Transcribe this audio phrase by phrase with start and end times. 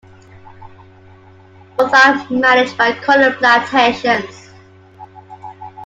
[1.77, 4.49] Both are managed by Cornell Plantations.